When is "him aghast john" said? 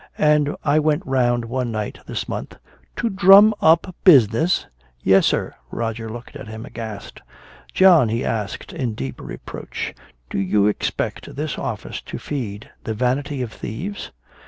6.47-8.09